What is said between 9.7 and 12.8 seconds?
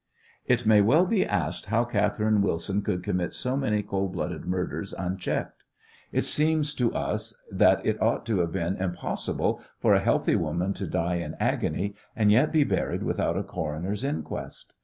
for a healthy woman to die in agony and yet be